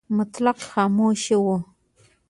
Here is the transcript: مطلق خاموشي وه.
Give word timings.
مطلق 0.17 0.57
خاموشي 0.69 1.35
وه. 1.45 1.57